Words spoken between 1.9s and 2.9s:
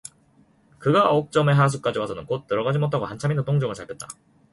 와서는 곧 들어가지